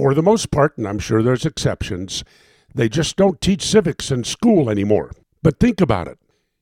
[0.00, 2.24] For the most part, and I'm sure there's exceptions,
[2.74, 5.10] they just don't teach civics in school anymore.
[5.42, 6.18] But think about it.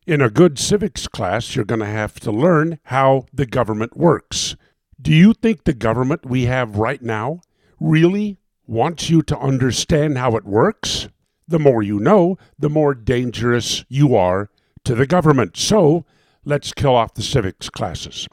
[0.09, 4.57] In a good civics class, you're going to have to learn how the government works.
[5.01, 7.43] Do you think the government we have right now
[7.79, 11.07] really wants you to understand how it works?
[11.47, 14.51] The more you know, the more dangerous you are
[14.83, 15.57] to the government.
[15.57, 16.05] So
[16.45, 18.27] let's kill off the civics classes.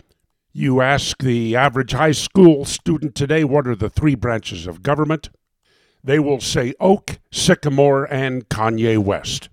[0.57, 5.29] You ask the average high school student today what are the three branches of government?
[6.01, 9.49] They will say oak, sycamore, and Kanye West.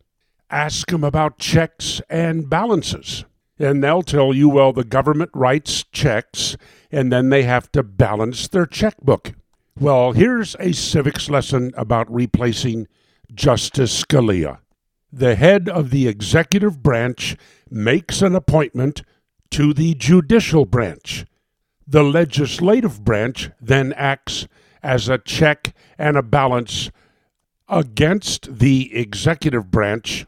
[0.49, 3.25] Ask them about checks and balances.
[3.59, 6.57] And they'll tell you, well, the government writes checks
[6.93, 9.33] and then they have to balance their checkbook.
[9.77, 12.87] Well, here's a civics lesson about replacing
[13.35, 14.61] Justice Scalia.
[15.13, 17.37] The head of the executive branch
[17.69, 19.03] makes an appointment
[19.53, 21.27] to the judicial branch.
[21.87, 24.49] The legislative branch then acts
[24.83, 26.91] as a check and a balance
[27.69, 30.27] against the executive branch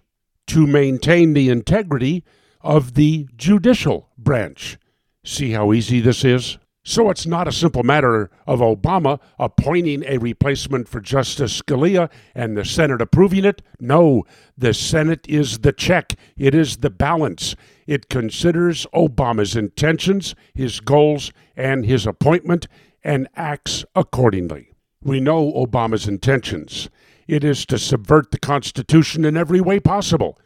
[0.48, 2.22] to maintain the integrity
[2.60, 4.76] of the judicial branch.
[5.24, 6.58] See how easy this is?
[6.86, 12.56] So it's not a simple matter of Obama appointing a replacement for Justice Scalia and
[12.56, 13.62] the Senate approving it.
[13.80, 14.24] No,
[14.58, 17.56] the Senate is the check, it is the balance.
[17.86, 22.66] It considers Obama's intentions, his goals, and his appointment
[23.02, 24.68] and acts accordingly.
[25.02, 26.90] We know Obama's intentions.
[27.26, 30.38] It is to subvert the Constitution in every way possible.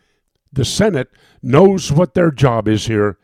[0.53, 1.11] The Senate
[1.43, 3.19] knows what their job is here.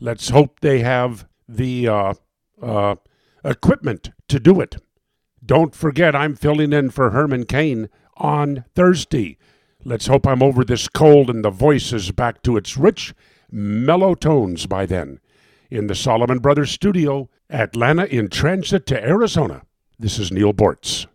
[0.00, 2.14] Let's hope they have the uh,
[2.62, 2.96] uh,
[3.44, 4.76] equipment to do it.
[5.44, 9.38] Don't forget, I'm filling in for Herman Cain on Thursday.
[9.84, 13.14] Let's hope I'm over this cold and the voice is back to its rich,
[13.50, 15.20] mellow tones by then.
[15.70, 19.62] In the Solomon Brothers studio, Atlanta in transit to Arizona.
[19.98, 21.06] This is Neil Boortz.